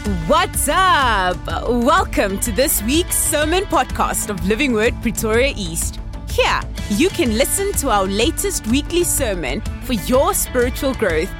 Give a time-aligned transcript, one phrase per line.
[0.00, 1.36] What's up?
[1.68, 6.00] Welcome to this week's sermon podcast of Living Word Pretoria East.
[6.30, 11.30] Here, you can listen to our latest weekly sermon for your spiritual growth.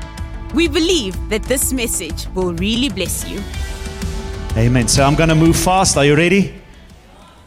[0.52, 3.42] We believe that this message will really bless you.
[4.58, 4.88] Amen.
[4.88, 5.96] So I'm going to move fast.
[5.96, 6.54] Are you ready?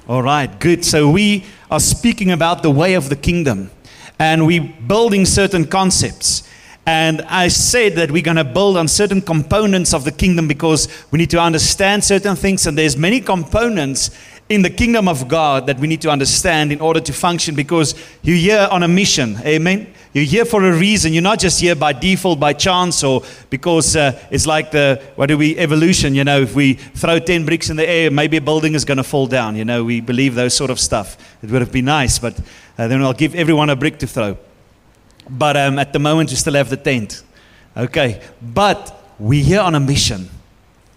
[0.08, 0.84] All right, good.
[0.84, 3.70] So we are speaking about the way of the kingdom
[4.18, 6.50] and we're building certain concepts.
[6.86, 10.90] And I said that we're going to build on certain components of the kingdom because
[11.12, 12.68] we need to understand certain things.
[12.68, 14.12] And there's many components
[14.50, 17.96] in the kingdom of God that we need to understand in order to function because
[18.22, 19.38] you're here on a mission.
[19.46, 19.94] Amen.
[20.12, 21.14] You're here for a reason.
[21.14, 25.28] You're not just here by default, by chance, or because uh, it's like the, what
[25.28, 26.14] do we, evolution.
[26.14, 28.98] You know, if we throw 10 bricks in the air, maybe a building is going
[28.98, 29.56] to fall down.
[29.56, 31.18] You know, we believe those sort of stuff.
[31.42, 32.38] It would have been nice, but
[32.78, 34.38] uh, then I'll give everyone a brick to throw.
[35.30, 37.24] But um, at the moment, you still have the tent.
[37.76, 38.22] Okay.
[38.42, 40.30] But we're here on a mission.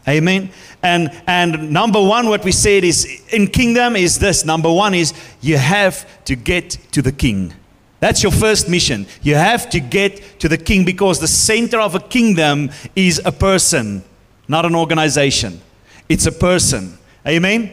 [0.08, 0.50] Amen.
[0.82, 4.44] And and number one, what we said is in kingdom is this.
[4.44, 7.52] Number one is you have to get to the king.
[7.98, 9.06] That's your first mission.
[9.22, 13.32] You have to get to the king because the center of a kingdom is a
[13.32, 14.04] person,
[14.48, 15.60] not an organization.
[16.08, 16.98] It's a person.
[17.26, 17.72] Amen.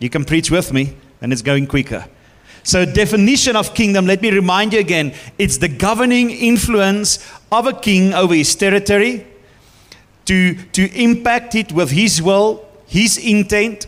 [0.00, 2.04] You can preach with me, and it's going quicker.
[2.68, 7.18] So, definition of kingdom, let me remind you again it's the governing influence
[7.50, 9.26] of a king over his territory
[10.26, 13.86] to, to impact it with his will, his intent,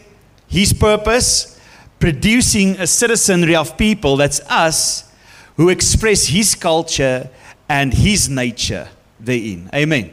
[0.48, 1.60] his purpose,
[1.98, 5.12] producing a citizenry of people, that's us,
[5.58, 7.28] who express his culture
[7.68, 8.88] and his nature
[9.20, 9.68] therein.
[9.74, 10.10] Amen.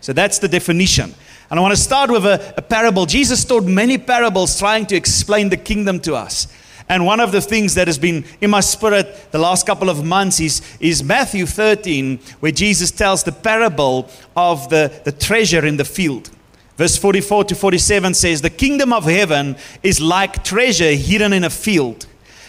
[0.00, 1.14] So, that's the definition.
[1.52, 3.06] And I want to start with a, a parable.
[3.06, 6.48] Jesus told many parables trying to explain the kingdom to us.
[6.88, 10.04] And one of the things that has been in my spirit the last couple of
[10.04, 15.76] months is, is Matthew 13, where Jesus tells the parable of the, the treasure in
[15.76, 16.30] the field.
[16.76, 21.50] Verse 44 to 47 says, The kingdom of heaven is like treasure hidden in a
[21.50, 22.06] field.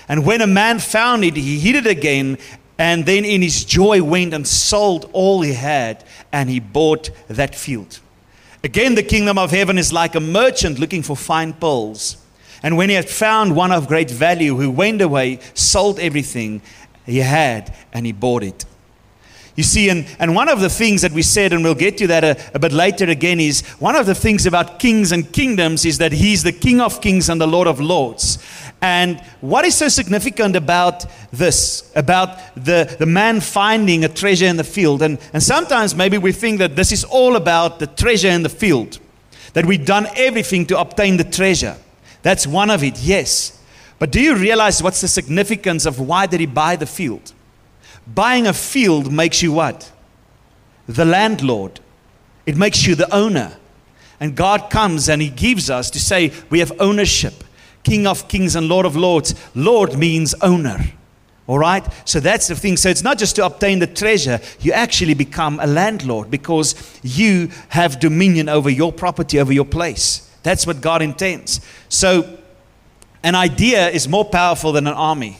[0.08, 2.38] And when a man found it, he hid it again,
[2.78, 7.56] and then in his joy went and sold all he had, and he bought that
[7.56, 8.00] field.
[8.64, 12.18] Again, the kingdom of heaven is like a merchant looking for fine pearls
[12.62, 16.62] and when he had found one of great value, who went away, sold everything
[17.06, 18.66] he had, and he bought it.
[19.60, 22.08] You see, and, and one of the things that we said, and we'll get to
[22.08, 25.84] that a, a, bit later again, is one of the things about kings and kingdoms
[25.84, 28.38] is that he's the King of kings and the Lord of lords.
[28.82, 34.56] And what is so significant about this, about the, the man finding a treasure in
[34.56, 35.02] the field?
[35.02, 38.50] And, and sometimes maybe we think that this is all about the treasure in the
[38.50, 39.00] field,
[39.56, 41.76] that we've done everything to obtain the treasure.
[42.22, 43.60] That's one of it, yes.
[43.98, 47.34] But do you realize what's the significance of why did he buy the field?
[48.08, 49.92] Buying a field makes you what?
[50.88, 51.80] The landlord.
[52.46, 53.56] It makes you the owner.
[54.20, 57.44] And God comes and he gives us to say we have ownership.
[57.84, 59.36] King of kings and Lord of lords.
[59.56, 60.80] Lord means owner.
[61.48, 61.86] All right?
[62.06, 62.78] So that's the thing.
[62.78, 67.50] So it's not just to obtain the treasure, you actually become a landlord because you
[67.70, 70.29] have dominion over your property, over your place.
[70.44, 71.62] That's what God intends.
[71.90, 72.38] So,
[73.24, 75.38] an idea is more powerful than an army.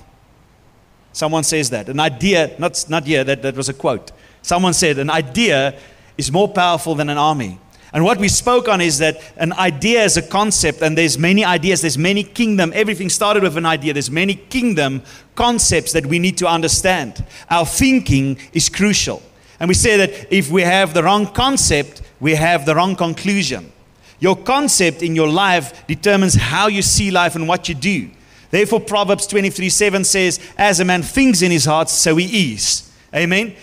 [1.14, 1.90] Someone says that.
[1.90, 4.12] An idea, not, not here, that, that was a quote.
[4.42, 5.78] Someone said, an idea
[6.18, 7.60] is more powerful than an army.
[7.92, 11.44] And what we spoke on is that an idea is a concept, and there's many
[11.44, 12.72] ideas, there's many kingdom.
[12.76, 13.94] Everything started with an idea.
[13.94, 15.02] There's many kingdom
[15.36, 17.26] concepts that we need to understand.
[17.50, 19.24] Our thinking is crucial.
[19.60, 23.72] And we say that if we have the wrong concept, we have the wrong conclusion.
[24.20, 28.10] Your concept in your life determines how you see life and what you do.
[28.52, 32.92] Therefore, Proverbs 23 7 says, As a man thinks in his heart, so he is.
[33.14, 33.56] Amen.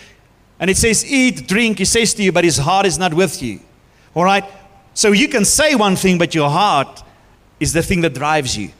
[0.58, 3.42] And it says, Eat, drink, he says to you, but his heart is not with
[3.42, 3.60] you.
[4.14, 4.44] All right?
[4.94, 7.02] So you can say one thing, but your heart
[7.60, 8.70] is the thing that drives you.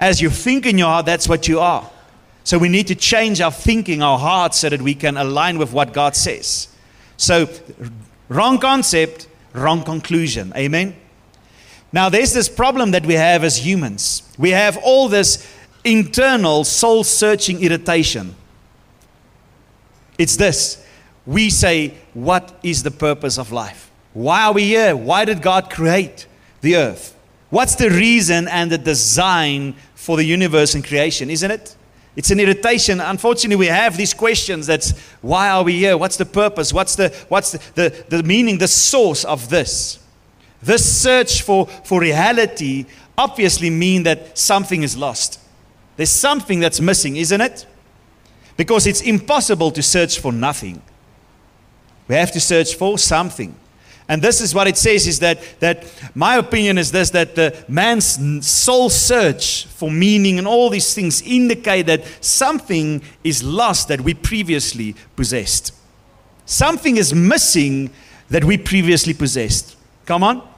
[0.00, 1.88] As you think in your heart, that's what you are.
[2.44, 5.72] So we need to change our thinking, our hearts, so that we can align with
[5.72, 6.68] what God says.
[7.16, 7.48] So,
[8.28, 9.26] wrong concept,
[9.58, 10.52] wrong conclusion.
[10.56, 10.96] Amen?
[11.92, 14.22] Now, there's this problem that we have as humans.
[14.38, 15.46] We have all this
[15.84, 18.34] internal soul searching irritation.
[20.18, 20.84] It's this
[21.26, 23.90] we say, What is the purpose of life?
[24.12, 24.96] Why are we here?
[24.96, 26.26] Why did God create
[26.60, 27.14] the earth?
[27.50, 31.75] What's the reason and the design for the universe and creation, isn't it?
[32.16, 33.00] It's an irritation.
[33.00, 35.98] Unfortunately, we have these questions that's why are we here?
[35.98, 36.72] What's the purpose?
[36.72, 39.98] What's the what's the, the, the meaning, the source of this?
[40.62, 42.86] This search for, for reality
[43.18, 45.40] obviously mean that something is lost.
[45.96, 47.66] There's something that's missing, isn't it?
[48.56, 50.82] Because it's impossible to search for nothing.
[52.08, 53.54] We have to search for something.
[54.08, 57.56] And this is what it says is that, that my opinion is this that the
[57.66, 64.00] man's soul search for meaning and all these things indicate that something is lost that
[64.00, 65.74] we previously possessed.
[66.44, 67.90] Something is missing
[68.30, 69.76] that we previously possessed.
[70.04, 70.48] Come on.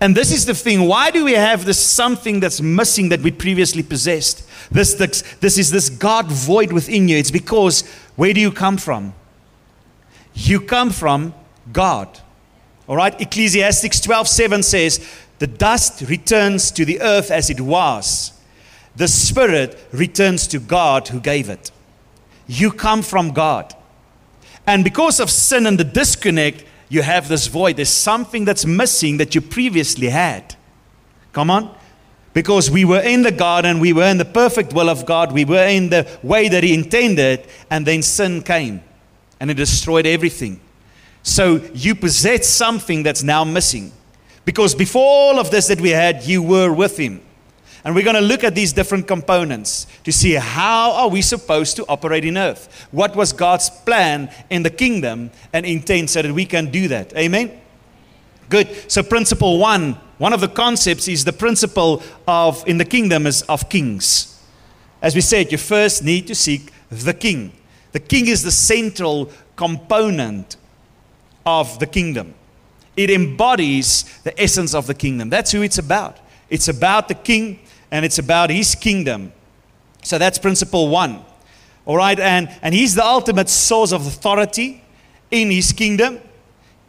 [0.00, 0.86] And this is the thing.
[0.86, 4.48] Why do we have this something that's missing that we previously possessed?
[4.70, 7.18] This, this, this is this God void within you.
[7.18, 7.82] It's because
[8.14, 9.14] where do you come from?
[10.32, 11.34] You come from
[11.72, 12.20] God.
[12.86, 13.18] All right?
[13.20, 15.06] Ecclesiastes 12 7 says,
[15.38, 18.32] The dust returns to the earth as it was,
[18.96, 21.70] the spirit returns to God who gave it.
[22.46, 23.74] You come from God.
[24.66, 27.76] And because of sin and the disconnect, you have this void.
[27.76, 30.56] There's something that's missing that you previously had.
[31.32, 31.74] Come on.
[32.34, 35.44] Because we were in the garden, we were in the perfect will of God, we
[35.44, 38.82] were in the way that He intended, and then sin came
[39.40, 40.60] and it destroyed everything.
[41.22, 43.92] So you possess something that's now missing.
[44.44, 47.20] Because before all of this that we had, you were with Him.
[47.84, 51.76] And we're going to look at these different components to see how are we supposed
[51.76, 52.88] to operate in earth.
[52.90, 57.16] What was God's plan in the kingdom and intent so that we can do that.
[57.16, 57.58] Amen.
[58.50, 58.90] Good.
[58.90, 63.42] So principle 1, one of the concepts is the principle of in the kingdom is
[63.42, 64.38] of kings.
[65.00, 67.52] As we said, you first need to seek the king.
[67.92, 70.56] The king is the central component
[71.44, 72.34] of the kingdom.
[72.96, 75.30] It embodies the essence of the kingdom.
[75.30, 76.18] That's who it's about.
[76.48, 77.60] It's about the king
[77.90, 79.32] and it's about his kingdom.
[80.02, 81.24] So that's principle one.
[81.86, 84.84] All right, and, and he's the ultimate source of authority
[85.30, 86.20] in his kingdom.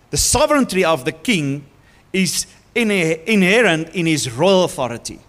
[0.10, 1.66] The sovereignty of the king
[2.12, 2.46] is
[2.76, 5.20] inherent in his royal authority.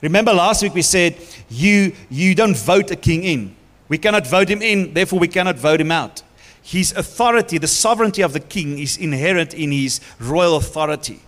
[0.00, 1.16] Remember last week we said
[1.48, 3.56] you, you don't vote a king in.
[3.88, 6.22] We cannot vote him in, therefore we cannot vote him out.
[6.68, 11.22] His authority, the sovereignty of the king, is inherent in his royal authority.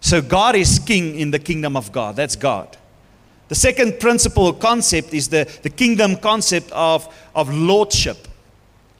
[0.00, 2.14] So God is king in the kingdom of God.
[2.14, 2.76] That's God.
[3.48, 8.28] The second principle or concept is the, the kingdom concept of, of lordship.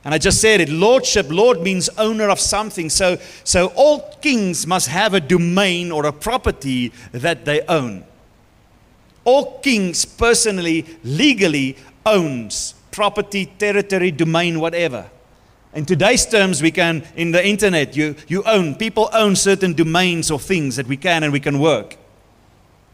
[0.05, 2.91] And I just said it lordship, Lord means owner of something.
[2.91, 8.05] So, so all kings must have a domain or a property that they own.
[9.23, 15.11] All kings personally, legally owns property, territory, domain, whatever.
[15.77, 20.31] In today's terms, we can, in the internet, you, you own, people own certain domains
[20.31, 21.99] or things that we can and we can work.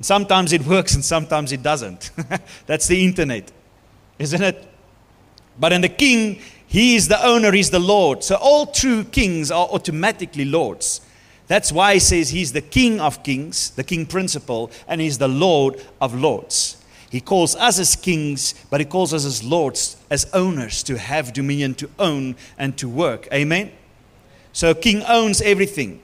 [0.00, 2.11] Sometimes it works and sometimes it doesn't.
[2.67, 3.52] That's the internet,
[4.19, 4.69] isn't it?
[5.61, 8.25] But in the king, he is the owner, he's the Lord.
[8.25, 11.02] So all true kings are automatically lords.
[11.46, 15.28] That's why he says he's the king of kings, the king principle, and he's the
[15.28, 16.81] Lord of lords.
[17.12, 21.35] He calls us as kings, but he calls us as lords, as owners, to have
[21.35, 23.29] dominion, to own, and to work.
[23.31, 23.70] Amen?
[24.55, 26.00] So king owns everything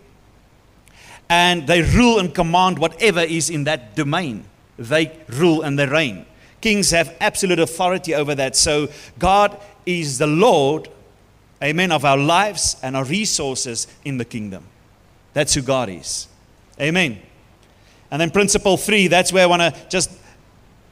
[1.30, 4.44] and they rule and command whatever is in that domain.
[4.76, 6.26] They rule and they reign.
[6.60, 8.54] Kings have absolute authority over that.
[8.54, 8.88] So
[9.18, 10.90] God is the Lord,
[11.62, 14.62] amen, of our lives and our resources in the kingdom.
[15.32, 16.28] That's who God is.
[16.78, 17.22] Amen.
[18.10, 20.10] And then principle three, that's where I want to just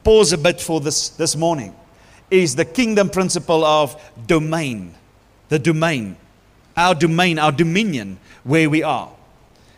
[0.07, 1.75] pause a bit for this, this morning,
[2.31, 4.93] is the kingdom principle of domain.
[5.49, 6.15] The domain.
[6.77, 9.11] Our domain, our dominion, where we are.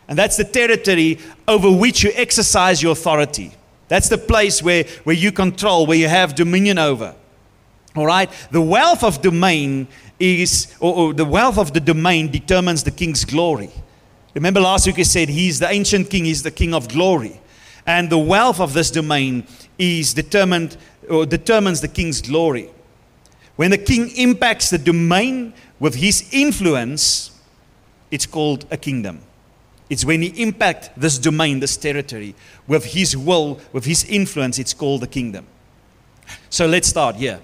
[0.07, 1.17] And that's the territory
[1.47, 3.53] over which you exercise your authority.
[3.87, 7.15] That's the place where, where you control, where you have dominion over.
[7.95, 8.29] All right?
[8.51, 9.87] The wealth of domain
[10.19, 13.71] is, or, or the wealth of the domain determines the king's glory.
[14.35, 17.41] Remember last week I said he's the ancient king, he's the king of glory.
[17.89, 19.47] And the wealth of this domain
[19.79, 20.77] is determined
[21.09, 22.69] or determines the king's glory.
[23.55, 27.31] When the king impacts the domain with his influence,
[28.11, 29.21] it's called a kingdom.
[29.89, 32.35] It's when he impacts this domain, this territory,
[32.67, 35.47] with his will, with his influence, it's called the kingdom.
[36.51, 37.41] So let's start here.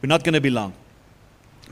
[0.00, 0.72] We're not going to be long.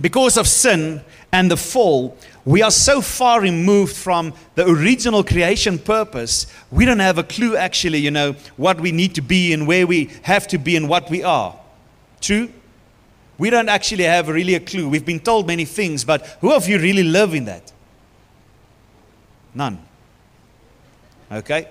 [0.00, 5.78] Because of sin and the fall, we are so far removed from the original creation
[5.78, 9.66] purpose, we don't have a clue actually, you know, what we need to be and
[9.66, 11.58] where we have to be and what we are.
[12.20, 12.50] True?
[13.38, 14.88] We don't actually have really a clue.
[14.88, 17.72] We've been told many things, but who of you really live in that?
[19.54, 19.78] None.
[21.30, 21.68] Okay?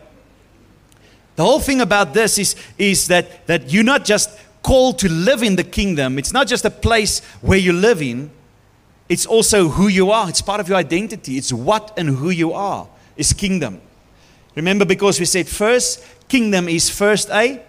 [1.36, 4.30] The whole thing about this is, is that, that you're not just
[4.64, 6.18] called to live in the kingdom.
[6.18, 8.32] It's not just a place where you live in,
[9.10, 10.30] it's also who you are.
[10.30, 11.38] It's part of your identity.
[11.38, 13.82] It's what and who you are is kingdom.
[14.56, 17.62] Remember, because we said first, kingdom is first a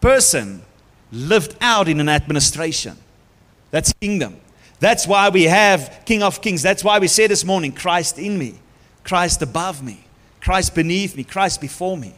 [0.00, 0.62] person
[1.12, 2.96] lived out in an administration.
[3.70, 4.40] That's kingdom.
[4.80, 6.62] That's why we have King of Kings.
[6.62, 8.58] That's why we say this morning, Christ in me.
[9.04, 10.04] Christ above me,
[10.40, 12.14] Christ beneath me, Christ before me.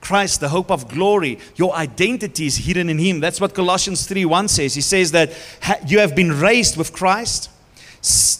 [0.00, 1.38] Christ, the hope of glory.
[1.56, 3.20] Your identity is hidden in Him.
[3.20, 4.74] That's what Colossians 3 1 says.
[4.74, 5.32] He says that
[5.86, 7.50] you have been raised with Christ.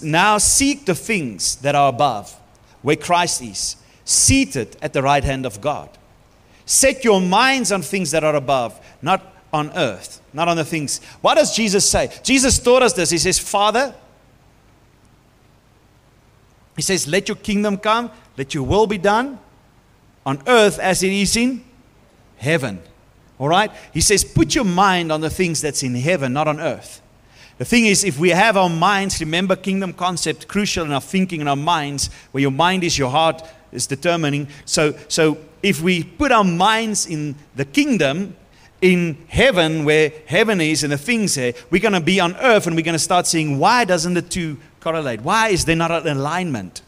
[0.03, 2.39] Now seek the things that are above,
[2.83, 5.89] where Christ is, seated at the right hand of God.
[6.67, 11.01] Set your minds on things that are above, not on earth, not on the things.
[11.21, 12.11] What does Jesus say?
[12.23, 13.11] Jesus taught us this.
[13.11, 13.95] He says, Father,
[16.77, 19.39] He says, let your kingdom come, let your will be done
[20.27, 21.65] on earth as it is in
[22.37, 22.83] heaven.
[23.39, 23.71] All right?
[23.95, 27.01] He says, put your mind on the things that's in heaven, not on earth.
[27.59, 31.41] The thing is, if we have our minds, remember kingdom concept, crucial in our thinking
[31.41, 33.43] and our minds, where your mind is, your heart
[33.73, 34.49] is determining.
[34.67, 38.37] So, so if we put our minds in the kingdom,
[38.83, 42.67] in heaven, where heaven is and the things there, we're going to be on earth
[42.67, 45.23] and we're going to start seeing why doesn't the two correlate?
[45.23, 46.83] Why is there not an alignment?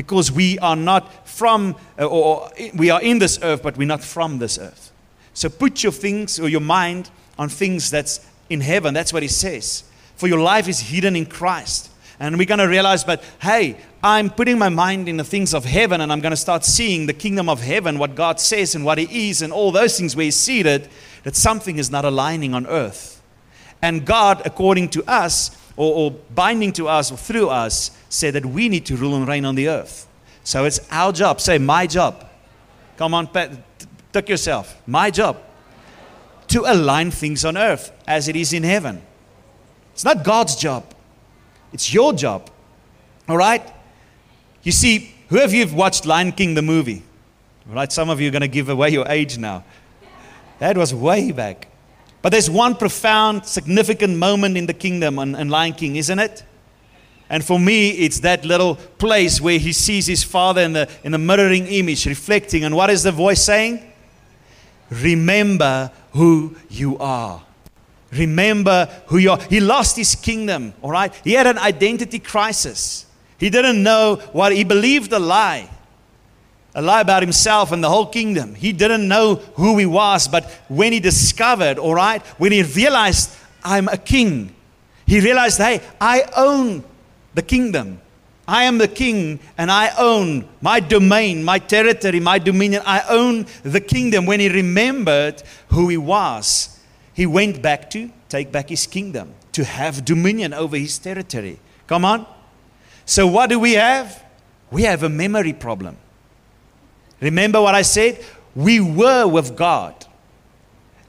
[0.00, 4.02] Because we are not from, uh, or we are in this earth, but we're not
[4.02, 4.92] from this earth.
[5.34, 8.94] So put your things or your mind on things that's in heaven.
[8.94, 9.84] That's what he says.
[10.16, 11.90] For your life is hidden in Christ.
[12.18, 15.66] And we're going to realize, but hey, I'm putting my mind in the things of
[15.66, 18.86] heaven and I'm going to start seeing the kingdom of heaven, what God says and
[18.86, 20.88] what He is, and all those things where He's seated,
[21.24, 23.20] that something is not aligning on earth.
[23.82, 28.44] And God, according to us, or, or binding to us or through us, said that
[28.44, 30.06] we need to rule and reign on the earth.
[30.44, 31.40] So it's our job.
[31.40, 32.26] Say, my job.
[32.98, 33.52] Come on, Pat,
[34.12, 34.76] take yourself.
[34.86, 35.38] My job.
[36.48, 39.00] To align things on earth as it is in heaven.
[39.94, 40.84] It's not God's job.
[41.72, 42.50] It's your job.
[43.28, 43.62] All right?
[44.64, 47.04] You see, who of you have watched Lion King, the movie?
[47.68, 49.64] All right, some of you are going to give away your age now.
[50.58, 51.68] That was way back.
[52.22, 56.42] But there's one profound, significant moment in the kingdom and Lion King, isn't it?
[57.30, 61.12] And for me, it's that little place where he sees his father in the, in
[61.12, 62.64] the mirroring image, reflecting.
[62.64, 63.80] And what is the voice saying?
[64.90, 67.40] Remember who you are.
[68.12, 69.40] Remember who you are.
[69.42, 71.14] He lost his kingdom, all right?
[71.22, 73.06] He had an identity crisis.
[73.38, 75.70] He didn't know what he believed a lie.
[76.74, 78.56] A lie about himself and the whole kingdom.
[78.56, 83.30] He didn't know who he was, but when he discovered, all right, when he realized,
[83.62, 84.52] I'm a king,
[85.06, 86.84] he realized, hey, I own
[87.34, 88.00] the kingdom.
[88.46, 92.82] I am the king and I own my domain, my territory, my dominion.
[92.84, 94.26] I own the kingdom.
[94.26, 96.80] When he remembered who he was,
[97.14, 101.60] he went back to take back his kingdom, to have dominion over his territory.
[101.86, 102.26] Come on.
[103.04, 104.24] So, what do we have?
[104.70, 105.96] We have a memory problem.
[107.20, 108.24] Remember what I said?
[108.54, 110.06] We were with God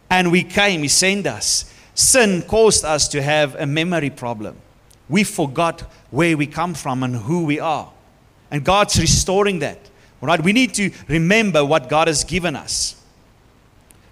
[0.09, 1.73] and we came, He sent us.
[1.95, 4.57] Sin caused us to have a memory problem.
[5.11, 7.91] We forgot where we come from and who we are.
[8.49, 9.77] And God's restoring that.
[10.21, 10.41] Right?
[10.41, 12.95] We need to remember what God has given us.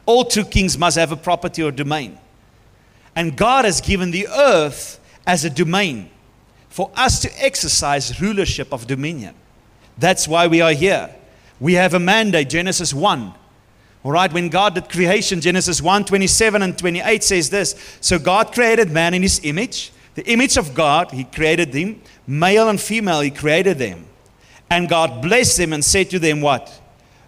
[0.06, 2.18] All true kings must have a property or domain.
[3.16, 6.10] And God has given the earth as a domain
[6.68, 9.36] for us to exercise rulership of dominion.
[9.98, 11.16] That's why we are here.
[11.60, 13.34] We have a mandate, Genesis 1.
[14.04, 18.54] All right, when God did creation, Genesis 1 27 and 28 says this So God
[18.54, 19.92] created man in his image.
[20.20, 22.02] The image of God, he created them.
[22.28, 24.06] Male and female, he created them.
[24.70, 26.82] And God blessed them and said to them, What?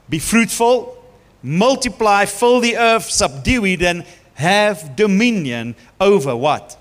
[0.09, 1.01] Be fruitful,
[1.41, 6.77] multiply, fill the earth, subdue it, and have dominion over what?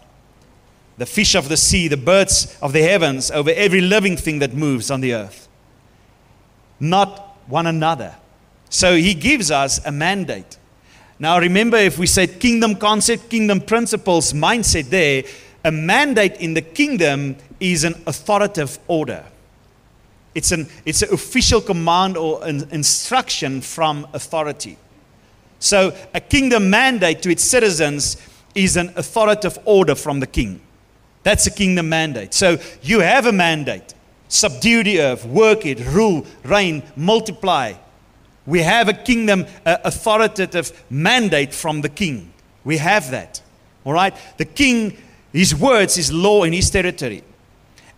[0.98, 4.52] The fish of the sea, the birds of the heavens, over every living thing that
[4.52, 5.46] moves on the earth.
[6.80, 8.16] Not one another.
[8.68, 10.58] So he gives us a mandate.
[11.20, 15.22] Now, remember, if we said kingdom concept, kingdom principles, mindset there,
[15.64, 19.24] a mandate in the kingdom is an authoritative order.
[20.34, 24.76] It's an, it's an official command or an instruction from authority.
[25.58, 28.16] So, a kingdom mandate to its citizens
[28.54, 30.60] is an authoritative order from the king.
[31.22, 32.32] That's a kingdom mandate.
[32.32, 33.94] So, you have a mandate
[34.30, 37.74] subdue the earth, work it, rule, reign, multiply.
[38.46, 42.32] We have a kingdom uh, authoritative mandate from the king.
[42.64, 43.42] We have that.
[43.84, 44.14] All right?
[44.38, 44.96] The king,
[45.32, 47.22] his words, his law in his territory.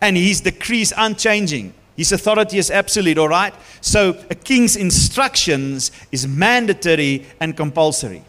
[0.01, 1.75] And his decrees unchanging.
[1.97, 3.55] His authority is absolute, all right?
[3.81, 8.25] So a king's instructions is mandatory and compulsory.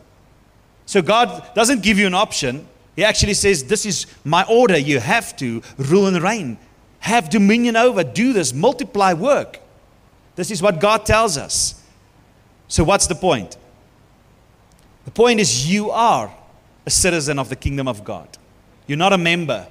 [0.86, 2.68] So God doesn't give you an option.
[2.96, 4.78] He actually says, This is my order.
[4.78, 6.58] You have to rule and reign,
[7.00, 9.60] have dominion over, do this, multiply work.
[10.36, 11.82] This is what God tells us.
[12.68, 13.58] So, what's the point?
[15.06, 16.34] The point is, you are
[16.86, 18.28] a citizen of the kingdom of God.
[18.88, 19.68] You're not a member.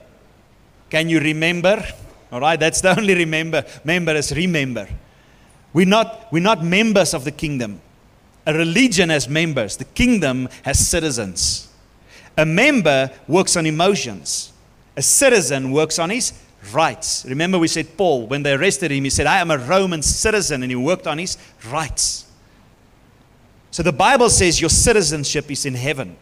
[0.91, 1.85] Can you remember?
[2.31, 3.65] All right, that's the only remember.
[3.85, 4.89] Member is remember.
[5.73, 7.81] We're not, we're not members of the kingdom.
[8.45, 11.69] A religion has members, the kingdom has citizens.
[12.37, 14.53] A member works on emotions,
[14.97, 16.33] a citizen works on his
[16.73, 17.25] rights.
[17.29, 20.63] Remember, we said Paul, when they arrested him, he said, I am a Roman citizen,
[20.63, 21.37] and he worked on his
[21.71, 22.27] rights.
[23.71, 26.17] So the Bible says your citizenship is in heaven.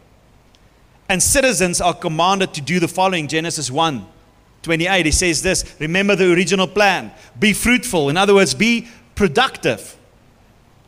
[1.11, 4.07] And citizens are commanded to do the following Genesis 1
[4.63, 5.05] 28.
[5.05, 7.11] He says this Remember the original plan.
[7.37, 8.07] Be fruitful.
[8.07, 9.97] In other words, be productive.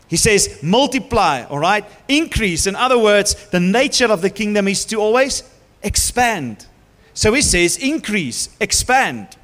[0.08, 1.84] He says, multiply, all right?
[2.08, 2.68] Increase.
[2.68, 5.44] In other words, the nature of the kingdom is to always
[5.82, 6.68] expand.
[7.14, 9.36] So he says, increase, expand,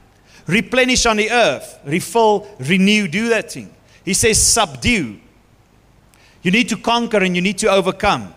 [0.47, 3.75] replenish on the earth, refill, renew, do that thing.
[4.05, 5.19] He says, subdue.
[6.41, 8.33] You need to conquer and you need to overcome,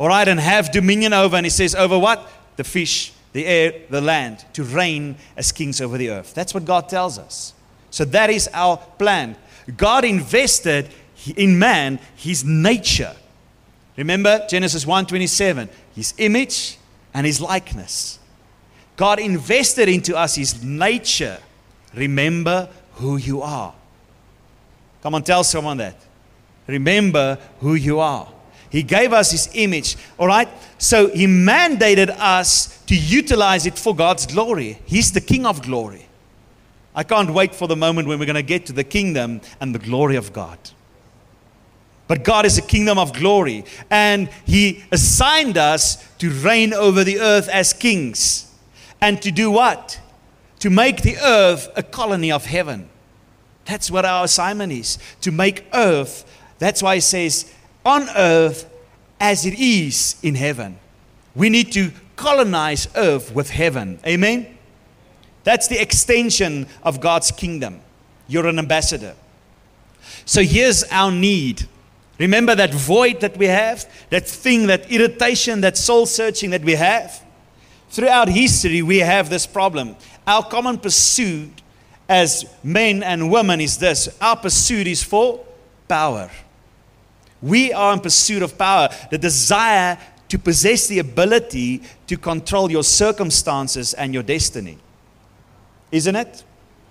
[0.00, 0.26] all right?
[0.26, 1.36] And have dominion over.
[1.36, 2.26] And he says, over what?
[2.56, 6.32] The fish, the air, the land, to reign as kings over the earth.
[6.34, 7.52] That's what God tells us.
[7.90, 9.36] So that is our plan.
[9.76, 10.88] God invested
[11.36, 13.14] in man his nature.
[13.96, 16.78] Remember Genesis 1:27, his image
[17.12, 18.18] and his likeness.
[18.96, 21.38] God invested into us his nature.
[21.94, 23.74] Remember who you are.
[25.02, 25.96] Come on, tell someone that.
[26.66, 28.28] Remember who you are.
[28.70, 30.48] He gave us his image, all right?
[30.78, 34.78] So he mandated us to utilize it for God's glory.
[34.86, 36.06] He's the King of glory.
[36.94, 39.74] I can't wait for the moment when we're going to get to the kingdom and
[39.74, 40.58] the glory of God.
[42.08, 47.20] But God is a kingdom of glory, and He assigned us to reign over the
[47.20, 48.52] earth as kings.
[49.00, 50.00] And to do what?
[50.58, 52.88] To make the earth a colony of heaven.
[53.64, 56.24] That's what our assignment is to make earth.
[56.58, 58.68] That's why He says, on earth
[59.18, 60.78] as it is in heaven.
[61.34, 63.98] We need to colonize earth with heaven.
[64.06, 64.58] Amen?
[65.44, 67.80] That's the extension of God's kingdom.
[68.28, 69.14] You're an ambassador.
[70.24, 71.66] So here's our need
[72.20, 76.74] Remember that void that we have, that thing, that irritation, that soul searching that we
[76.74, 77.24] have?
[77.88, 79.96] Throughout history, we have this problem.
[80.26, 81.62] Our common pursuit
[82.06, 85.42] as men and women is this our pursuit is for
[85.88, 86.30] power.
[87.42, 89.98] We are in pursuit of power, the desire
[90.28, 94.78] to possess the ability to control your circumstances and your destiny.
[95.90, 96.44] Isn't it?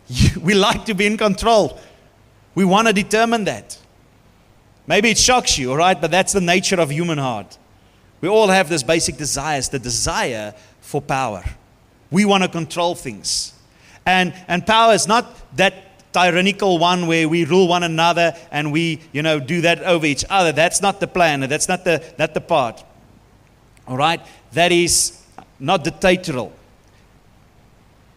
[0.41, 1.79] We like to be in control.
[2.55, 3.77] We want to determine that.
[4.87, 7.57] Maybe it shocks you, all right, but that's the nature of human heart.
[8.21, 11.43] We all have this basic desires, the desire for power.
[12.11, 13.53] We want to control things.
[14.05, 15.73] And, and power is not that
[16.13, 20.25] tyrannical one where we rule one another and we, you know, do that over each
[20.29, 20.51] other.
[20.51, 21.41] That's not the plan.
[21.41, 22.83] That's not the, not the part.
[23.87, 24.21] All right?
[24.53, 25.21] That is
[25.59, 26.53] not dictatorial.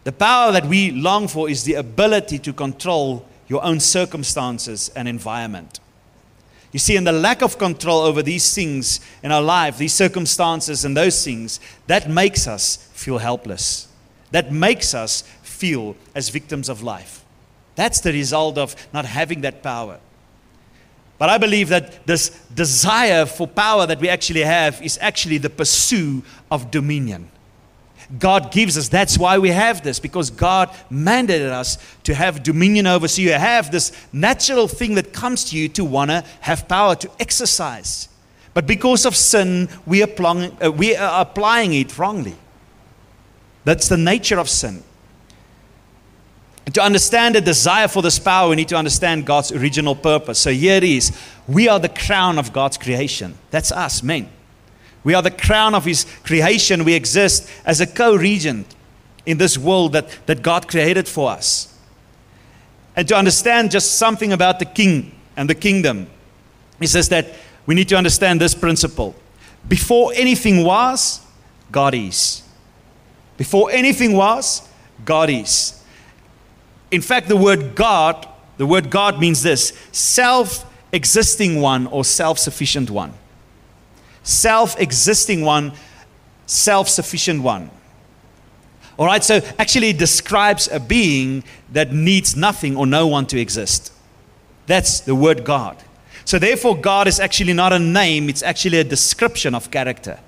[0.03, 5.07] The power that we long for is the ability to control your own circumstances and
[5.07, 5.79] environment.
[6.71, 10.83] You see, in the lack of control over these things in our life, these circumstances
[10.83, 13.87] and those things, that makes us feel helpless.
[14.31, 17.22] That makes us feel as victims of life.
[17.75, 19.99] That's the result of not having that power.
[21.17, 25.49] But I believe that this desire for power that we actually have is actually the
[25.49, 27.29] pursuit of dominion.
[28.19, 28.89] God gives us.
[28.89, 33.07] That's why we have this, because God mandated us to have dominion over.
[33.07, 36.95] So you have this natural thing that comes to you to want to have power,
[36.95, 38.09] to exercise.
[38.53, 42.35] But because of sin, we, applying, uh, we are applying it wrongly.
[43.63, 44.83] That's the nature of sin.
[46.71, 50.39] To understand the desire for this power, we need to understand God's original purpose.
[50.39, 51.11] So here it is.
[51.47, 53.37] We are the crown of God's creation.
[53.51, 54.29] That's us, men.
[55.03, 56.85] We are the crown of His creation.
[56.85, 58.73] We exist as a co regent
[59.25, 61.77] in this world that, that God created for us.
[62.95, 66.07] And to understand just something about the king and the kingdom,
[66.79, 67.27] He says that
[67.65, 69.15] we need to understand this principle.
[69.67, 71.25] Before anything was,
[71.71, 72.43] God is.
[73.35, 74.67] Before anything was,
[75.03, 75.82] God is.
[76.93, 78.27] In fact, the word God,
[78.57, 83.13] the word God means this self existing one or self sufficient one
[84.23, 85.73] self existing one,
[86.45, 87.69] self sufficient one.
[88.97, 93.39] All right, so actually it describes a being that needs nothing or no one to
[93.39, 93.91] exist.
[94.65, 95.77] That's the word God.
[96.25, 100.19] So therefore, God is actually not a name, it's actually a description of character,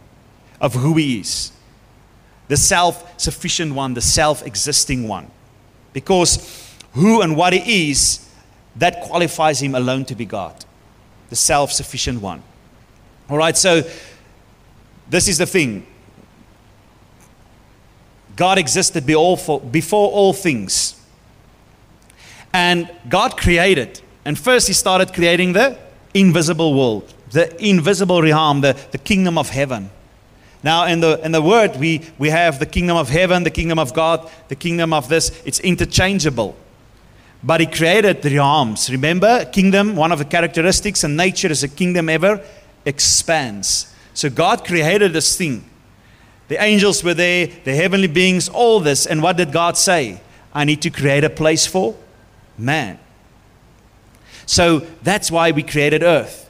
[0.59, 1.51] of who He is.
[2.47, 5.31] The self sufficient one, the self existing one.
[5.95, 8.29] Because who and what He is,
[8.75, 10.65] that qualifies Him alone to be God,
[11.29, 12.43] the self sufficient one.
[13.29, 13.81] All right, so
[15.09, 15.87] this is the thing
[18.35, 21.01] God existed before all things.
[22.53, 25.77] And God created And first, he started creating the
[26.13, 29.91] invisible world, the invisible realm, the, the kingdom of heaven.
[30.65, 33.77] Now, in the, in the word, we, we have the kingdom of heaven, the kingdom
[33.77, 35.39] of God, the kingdom of this.
[35.45, 36.55] It's interchangeable.
[37.43, 38.89] But he created the realms.
[38.89, 42.43] Remember, kingdom, one of the characteristics and nature is a kingdom ever
[42.83, 43.93] expands.
[44.15, 45.69] So God created this thing.
[46.47, 49.05] The angels were there, the heavenly beings, all this.
[49.05, 50.19] And what did God say?
[50.51, 51.95] I need to create a place for
[52.57, 52.97] man.
[54.47, 56.44] So that's why we created earth.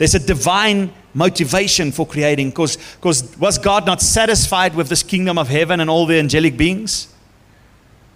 [0.00, 2.78] There's a divine motivation for creating because
[3.38, 7.12] was God not satisfied with this kingdom of heaven and all the angelic beings?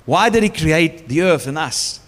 [0.06, 2.00] Why did He create the earth and us?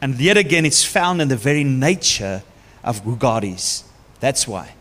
[0.00, 2.44] And yet again, it's found in the very nature
[2.84, 3.82] of who God is.
[4.20, 4.72] That's why.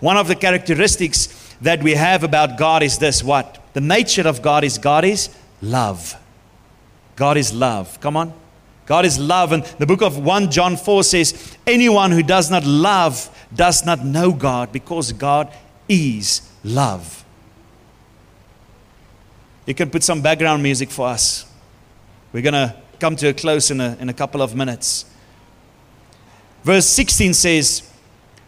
[0.00, 1.28] One of the characteristics
[1.60, 3.62] that we have about God is this what?
[3.74, 5.28] The nature of God is God is
[5.62, 6.16] love.
[7.14, 8.00] God is love.
[8.00, 8.34] Come on.
[8.90, 9.52] God is love.
[9.52, 14.04] And the book of 1 John 4 says, Anyone who does not love does not
[14.04, 15.54] know God because God
[15.88, 17.24] is love.
[19.64, 21.48] You can put some background music for us.
[22.32, 25.04] We're going to come to a close in a, in a couple of minutes.
[26.64, 27.88] Verse 16 says,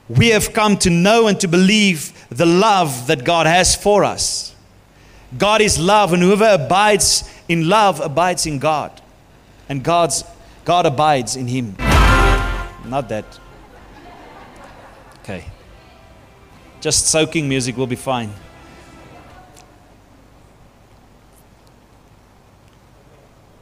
[0.09, 4.57] We have come to know and to believe the love that God has for us.
[5.39, 9.02] God is love, and whoever abides in love abides in God.
[9.73, 10.23] And God's,
[10.67, 11.75] God abides in him.
[12.85, 13.25] Not that.
[15.21, 15.47] Okay.
[16.83, 18.31] Just soaking music will be fine.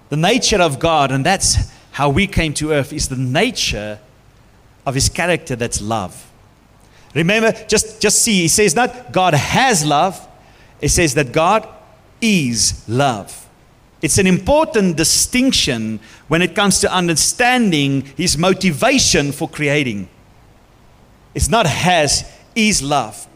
[0.09, 4.01] The nature of God, and that's how we came to earth, is the nature
[4.85, 6.29] of his character that's love.
[7.14, 10.27] Remember, just, just see, he says not God has love,
[10.81, 11.68] it says that God
[12.20, 13.39] is love.
[14.02, 20.08] It's an important distinction when it comes to understanding his motivation for creating.
[21.34, 23.26] It's not has, is love.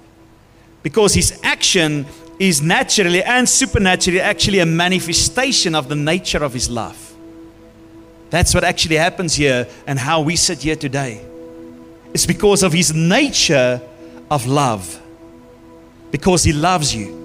[0.82, 2.06] Because his action
[2.38, 7.14] is naturally and supernaturally actually a manifestation of the nature of his love.
[8.30, 11.24] That's what actually happens here and how we sit here today.
[12.12, 13.80] It's because of his nature
[14.30, 15.00] of love.
[16.10, 17.23] Because he loves you.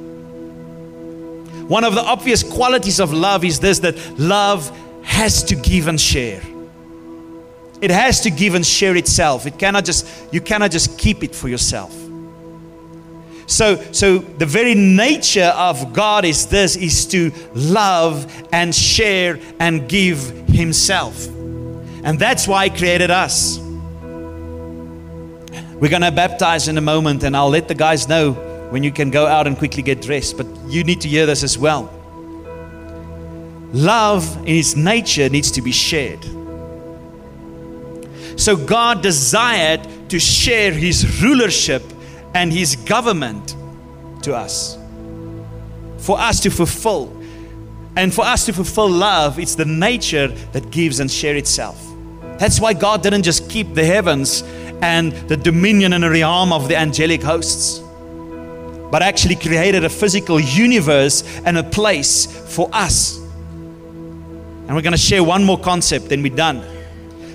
[1.69, 6.01] One of the obvious qualities of love is this that love has to give and
[6.01, 6.41] share.
[7.79, 9.45] It has to give and share itself.
[9.45, 11.95] It cannot just you cannot just keep it for yourself.
[13.45, 19.87] So, so the very nature of God is this is to love and share and
[19.87, 21.27] give himself.
[21.27, 23.59] And that's why he created us.
[25.79, 28.91] We're going to baptize in a moment and I'll let the guys know when you
[28.91, 31.91] can go out and quickly get dressed, but you need to hear this as well.
[33.73, 36.23] Love in its nature needs to be shared.
[38.39, 41.83] So God desired to share his rulership
[42.33, 43.55] and his government
[44.23, 44.77] to us.
[45.97, 47.15] For us to fulfill.
[47.95, 51.85] And for us to fulfill love, it's the nature that gives and share itself.
[52.37, 54.43] That's why God didn't just keep the heavens
[54.81, 57.81] and the dominion and the realm of the angelic hosts,
[58.91, 62.25] but actually created a physical universe and a place
[62.55, 63.17] for us.
[63.17, 66.63] And we're going to share one more concept, then we're done.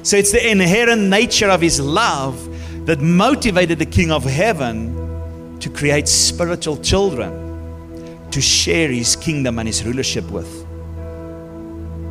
[0.05, 5.71] So it's the inherent nature of His love that motivated the King of Heaven to
[5.71, 10.65] create spiritual children to share His kingdom and His rulership with.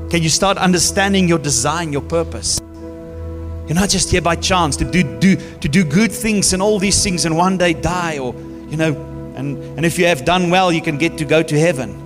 [0.09, 2.59] Can you start understanding your design, your purpose?
[3.67, 6.79] You're not just here by chance to do, do, to do good things and all
[6.79, 8.33] these things and one day die, or,
[8.69, 11.59] you know, and, and if you have done well, you can get to go to
[11.59, 12.03] heaven.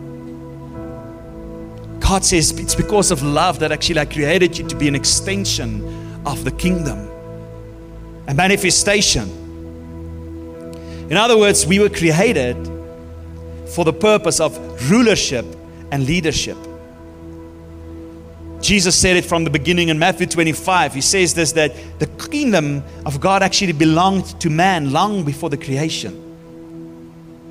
[1.99, 5.83] God says it's because of love that actually I created you to be an extension
[6.25, 7.09] of the kingdom,
[8.27, 9.29] a manifestation.
[11.09, 12.55] In other words, we were created
[13.73, 14.57] for the purpose of
[14.89, 15.45] rulership
[15.91, 16.57] and leadership.
[18.61, 20.93] Jesus said it from the beginning in Matthew 25.
[20.93, 25.57] He says this that the kingdom of God actually belonged to man long before the
[25.57, 26.26] creation.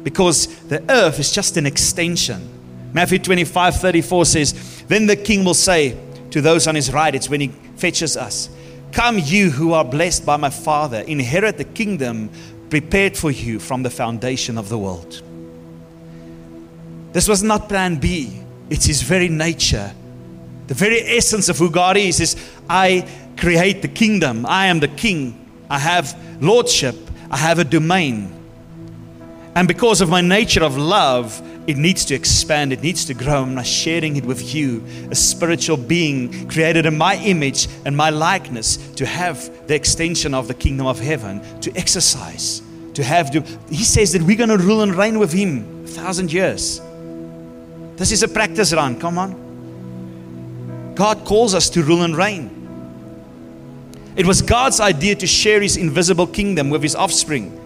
[0.07, 2.49] Because the earth is just an extension.
[2.93, 5.99] Matthew 25 34 says, Then the king will say
[6.31, 8.49] to those on his right, it's when he fetches us,
[8.93, 12.31] Come, you who are blessed by my Father, inherit the kingdom
[12.71, 15.23] prepared for you from the foundation of the world.
[17.13, 18.41] This was not plan B,
[18.71, 19.93] it's his very nature
[20.67, 22.37] the very essence of who God is is
[22.69, 24.45] I create the kingdom.
[24.47, 25.47] I am the king.
[25.71, 26.97] I have lordship.
[27.31, 28.33] I have a domain.
[29.57, 33.43] And because of my nature of love it needs to expand, it needs to grow.
[33.43, 38.77] I'm sharing it with you, a spiritual being created in my image and my likeness,
[38.93, 42.63] to have the extension of the kingdom of heaven, to exercise,
[42.95, 43.33] to have.
[43.33, 46.81] To, he says that we're going to rule and reign with Him a thousand years.
[47.97, 50.93] This is a practice run, come on.
[50.95, 52.53] God calls us to rule and reign.
[54.15, 57.59] It was God's idea to share His invisible kingdom with His offspring,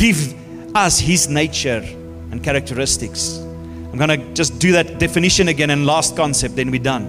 [0.00, 0.34] give
[0.74, 1.84] us His nature
[2.30, 3.36] and characteristics.
[3.36, 7.04] I'm going to just do that definition again and last concept, then we're done.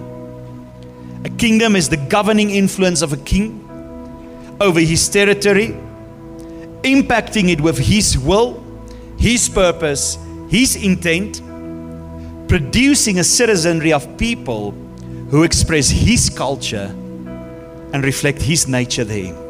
[1.24, 3.60] A kingdom is the governing influence of a king
[4.60, 5.68] over his territory,
[6.82, 8.62] impacting it with his will,
[9.16, 10.18] his purpose,
[10.50, 11.40] his intent,
[12.46, 14.72] producing a citizenry of people
[15.30, 16.94] who express his culture
[17.94, 19.41] and reflect his nature there.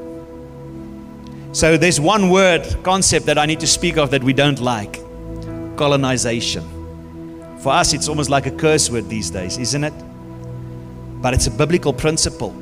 [1.53, 4.95] So there's one word concept that I need to speak of that we don't like
[5.77, 6.65] colonization.
[7.61, 9.93] For us, it's almost like a curse word these days, isn't it?
[11.21, 12.57] But it's a biblical principle.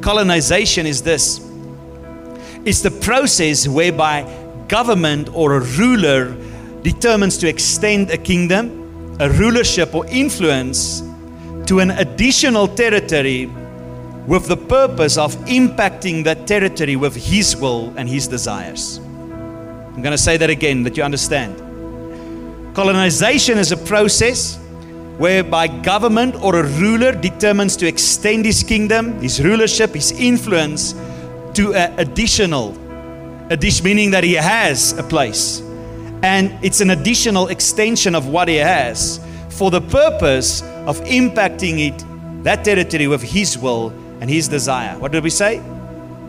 [0.00, 1.40] Colonization is this
[2.64, 4.24] it's the process whereby
[4.68, 6.34] government or a ruler
[6.82, 11.02] determines to extend a kingdom, a rulership, or influence
[11.66, 13.50] to an additional territory
[14.26, 18.98] with the purpose of impacting that territory with his will and his desires.
[18.98, 21.56] I'm going to say that again that you understand.
[22.74, 24.56] Colonization is a process
[25.18, 30.92] whereby government or a ruler determines to extend his kingdom, his rulership, his influence
[31.52, 32.76] to an additional,
[33.50, 35.60] addition, meaning that he has a place.
[36.22, 42.04] And it's an additional extension of what he has for the purpose of impacting it,
[42.42, 43.92] that territory with his will
[44.24, 44.98] and his desire.
[44.98, 45.62] What did we say?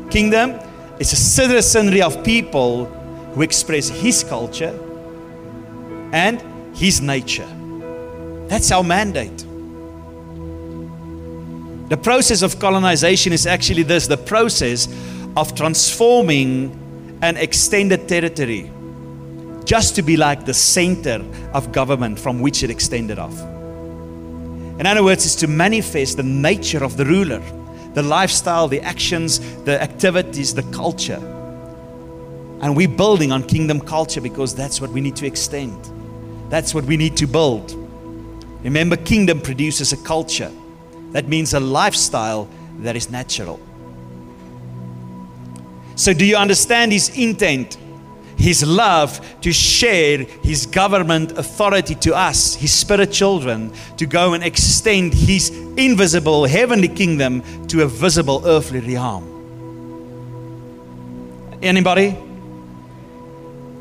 [0.09, 0.59] Kingdom
[0.99, 2.87] is a citizenry of people
[3.33, 4.77] who express his culture
[6.11, 6.41] and
[6.75, 7.47] His nature.
[8.47, 9.45] That's our mandate.
[11.89, 14.87] The process of colonization is actually this the process
[15.37, 18.71] of transforming an extended territory
[19.65, 23.39] just to be like the center of government from which it extended off.
[24.79, 27.41] In other words, is to manifest the nature of the ruler,
[27.95, 31.21] the lifestyle, the actions, the activities, the culture.
[32.61, 35.89] And we're building on kingdom culture because that's what we need to extend.
[36.49, 37.73] That's what we need to build.
[38.63, 40.51] Remember, kingdom produces a culture.
[41.11, 42.47] That means a lifestyle
[42.79, 43.59] that is natural.
[45.95, 47.77] So, do you understand his intent?
[48.37, 54.43] His love to share his government authority to us, his spirit children, to go and
[54.43, 59.31] extend his invisible heavenly kingdom to a visible earthly realm.
[61.61, 62.17] Anybody?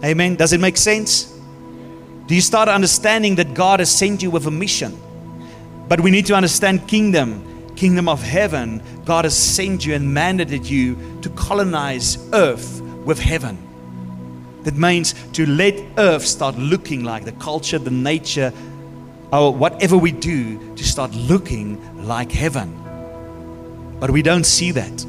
[0.05, 0.37] Amen.
[0.37, 1.33] Does it make sense?
[2.27, 4.99] Do you start understanding that God has sent you with a mission?
[5.89, 8.83] But we need to understand kingdom, kingdom of heaven.
[9.05, 13.59] God has sent you and mandated you to colonize earth with heaven.
[14.65, 18.53] That means to let earth start looking like the culture, the nature,
[19.33, 22.81] or whatever we do to start looking like heaven.
[24.01, 25.05] But we don't see that.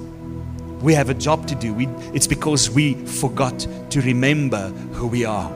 [0.82, 1.74] We have a job to do.
[1.74, 5.52] We, it's because we forgot to remember who we are.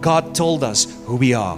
[0.00, 1.56] God told us who we are.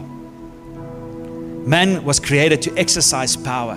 [1.69, 3.77] Man was created to exercise power.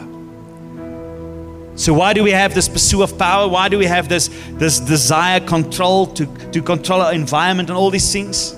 [1.81, 3.47] So why do we have this pursuit of power?
[3.47, 7.89] Why do we have this, this desire, control to, to control our environment and all
[7.89, 8.53] these things?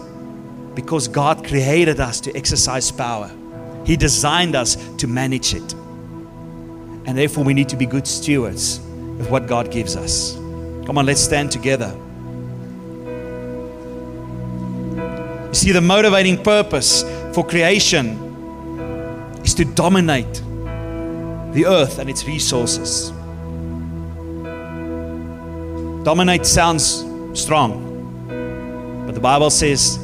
[0.76, 3.32] Because God created us to exercise power.
[3.86, 5.72] He designed us to manage it.
[7.06, 10.34] And therefore we need to be good stewards of what God gives us.
[10.86, 11.98] Come on, let's stand together.
[15.48, 18.20] You see, the motivating purpose for creation
[19.46, 20.42] is to dominate
[21.54, 23.12] the earth and its resources.
[26.04, 27.06] Dominate sounds
[27.40, 29.98] strong, but the Bible says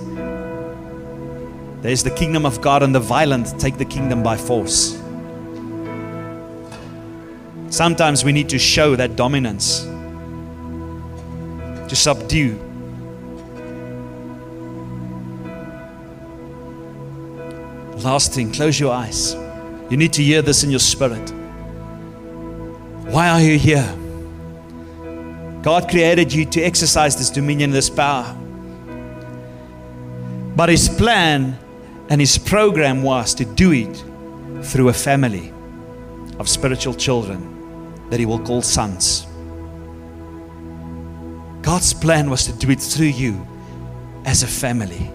[1.81, 5.01] there's the kingdom of God, and the violent take the kingdom by force.
[7.69, 9.81] Sometimes we need to show that dominance,
[11.89, 12.59] to subdue
[18.03, 19.35] Last thing, close your eyes.
[19.89, 21.33] You need to hear this in your spirit.
[23.11, 23.95] Why are you here?
[25.63, 28.35] God created you to exercise this dominion, this power.
[30.55, 31.57] But His plan
[32.09, 34.03] and His program was to do it
[34.63, 35.51] through a family
[36.37, 39.25] of spiritual children that He will call sons.
[41.61, 43.45] God's plan was to do it through you
[44.25, 45.11] as a family.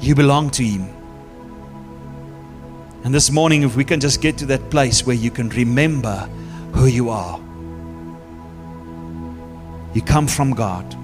[0.00, 0.93] You belong to Him.
[3.04, 6.28] And this morning, if we can just get to that place where you can remember
[6.72, 7.38] who you are,
[9.92, 10.96] you come from God.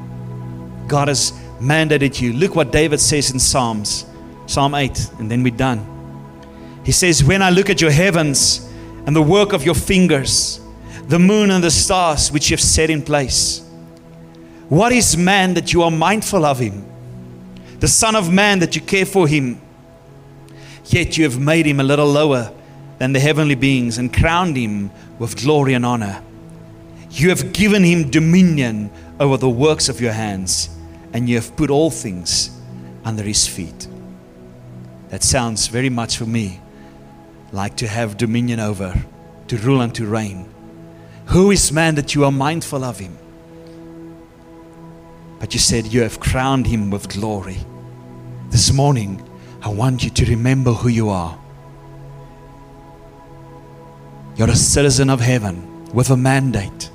[0.88, 2.32] God has mandated you.
[2.32, 4.06] Look what David says in Psalms,
[4.46, 5.86] Psalm 8, and then we're done.
[6.86, 8.66] He says, When I look at your heavens
[9.06, 10.58] and the work of your fingers,
[11.06, 13.60] the moon and the stars which you have set in place,
[14.70, 16.82] what is man that you are mindful of him?
[17.78, 19.60] The Son of Man that you care for him.
[20.90, 22.52] Yet you have made him a little lower
[22.98, 26.20] than the heavenly beings and crowned him with glory and honor.
[27.12, 30.68] You have given him dominion over the works of your hands,
[31.12, 32.50] and you have put all things
[33.04, 33.86] under his feet.
[35.10, 36.60] That sounds very much for me
[37.52, 38.94] like to have dominion over,
[39.48, 40.48] to rule and to reign.
[41.26, 43.16] Who is man that you are mindful of him?
[45.38, 47.58] But you said you have crowned him with glory.
[48.50, 49.22] This morning,
[49.62, 51.38] I want you to remember who you are.
[54.36, 56.90] You're a citizen of heaven with a mandate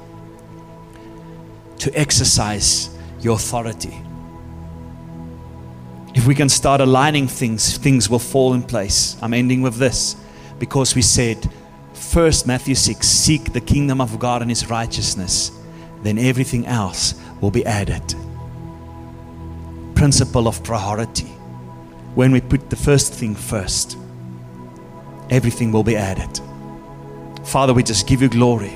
[1.80, 2.89] to exercise
[3.21, 4.01] your authority.
[6.15, 9.17] If we can start aligning things, things will fall in place.
[9.21, 10.15] I'm ending with this
[10.58, 11.47] because we said,
[11.93, 15.51] first, Matthew 6, seek the kingdom of God and his righteousness,
[16.01, 18.15] then everything else will be added.
[19.93, 21.35] Principle of priority.
[22.15, 23.97] When we put the first thing first,
[25.30, 26.39] everything will be added.
[27.45, 28.73] Father, we just give you glory.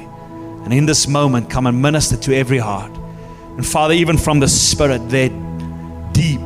[0.63, 2.91] And in this moment, come and minister to every heart.
[3.55, 5.29] And Father, even from the Spirit, there
[6.11, 6.41] deep,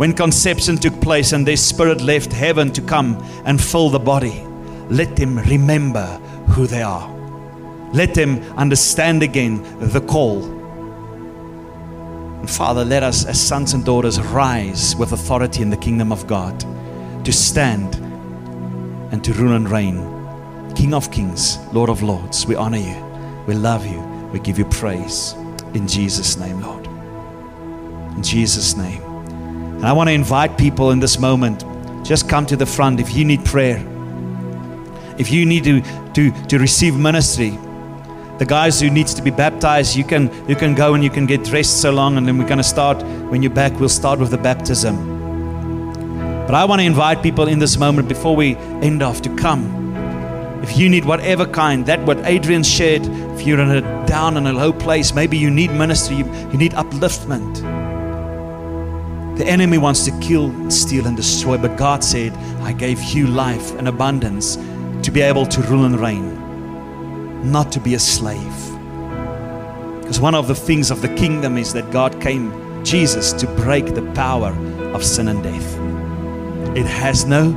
[0.00, 4.42] when conception took place and their spirit left heaven to come and fill the body,
[4.88, 6.06] let them remember
[6.48, 7.08] who they are.
[7.92, 10.59] Let them understand again the call.
[12.40, 16.26] And Father, let us as sons and daughters rise with authority in the kingdom of
[16.26, 16.58] God
[17.24, 17.96] to stand
[19.12, 19.98] and to rule and reign.
[20.74, 22.96] King of kings, Lord of lords, we honor you.
[23.46, 24.00] We love you.
[24.32, 25.34] We give you praise.
[25.74, 26.86] In Jesus' name, Lord.
[28.16, 29.02] In Jesus' name.
[29.02, 31.64] And I want to invite people in this moment,
[32.04, 33.84] just come to the front if you need prayer.
[35.18, 35.82] If you need to,
[36.14, 37.58] to, to receive ministry,
[38.40, 41.26] the guys who needs to be baptized, you can you can go and you can
[41.26, 42.96] get dressed so long, and then we're going to start
[43.30, 43.78] when you're back.
[43.78, 44.96] We'll start with the baptism.
[46.46, 49.62] But I want to invite people in this moment before we end off to come.
[50.62, 54.46] If you need whatever kind, that what Adrian shared, if you're in a down in
[54.46, 57.60] a low place, maybe you need ministry, you, you need upliftment.
[59.36, 63.74] The enemy wants to kill, steal, and destroy, but God said, I gave you life
[63.78, 64.56] and abundance
[65.02, 66.49] to be able to rule and reign,
[67.44, 68.56] not to be a slave.
[70.00, 73.94] Because one of the things of the kingdom is that God came, Jesus, to break
[73.94, 74.52] the power
[74.94, 75.76] of sin and death.
[76.76, 77.52] It has no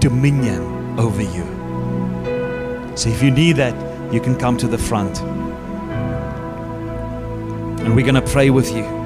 [0.00, 1.44] dominion over you.
[2.96, 3.74] So if you need that,
[4.12, 5.20] you can come to the front.
[7.80, 8.97] And we're going to pray with you.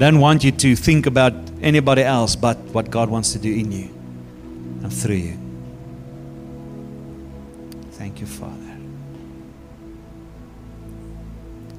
[0.00, 3.70] Don't want you to think about anybody else but what God wants to do in
[3.70, 3.84] you
[4.82, 5.38] and through you.
[7.92, 8.78] Thank you, Father.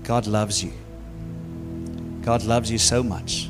[0.03, 0.71] God loves you.
[2.21, 3.49] God loves you so much.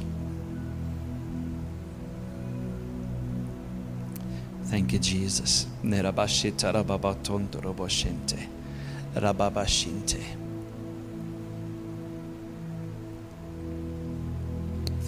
[4.65, 5.67] Thank you, Jesus.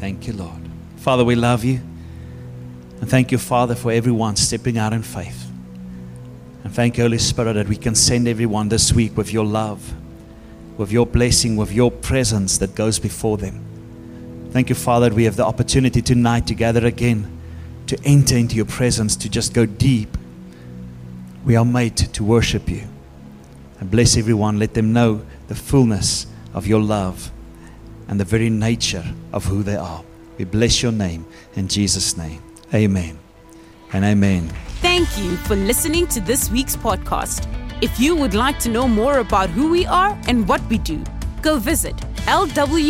[0.04, 0.60] Thank you, Lord.
[0.98, 1.80] Father, we love you.
[3.00, 5.50] And thank you, Father, for everyone stepping out in faith.
[6.66, 9.94] And thank you, Holy Spirit, that we can send everyone this week with your love,
[10.78, 13.63] with your blessing, with your presence that goes before them.
[14.52, 17.39] Thank you, Father, that we have the opportunity tonight to gather again,
[17.88, 20.18] to enter into your presence, to just go deep.
[21.45, 22.89] We are made to worship you.
[23.80, 24.60] And bless everyone.
[24.60, 27.32] Let them know the fullness of your love
[28.08, 30.04] and the very nature of who they are.
[30.38, 31.26] We bless your name
[31.56, 32.41] in Jesus' name.
[32.74, 33.20] Amen
[33.93, 34.49] and amen.
[34.82, 37.47] Thank you for listening to this week's podcast.
[37.82, 41.04] If you would like to know more about who we are and what we do,
[41.41, 41.95] go visit
[42.26, 42.89] lwpe.co.za.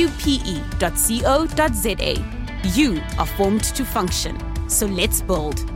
[2.80, 5.72] You are formed to function, so let's build.